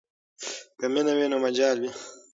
که 0.77 0.85
مینه 0.93 1.13
وي 1.17 1.25
نو 1.31 1.37
مجال 1.45 1.77
وي. 1.81 1.91